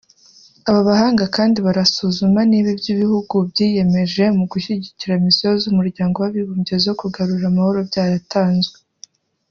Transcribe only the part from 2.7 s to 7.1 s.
ibyo ibihugu byiyemeje mu gushyigikira Misiyo z’umuryango wabibumbye zo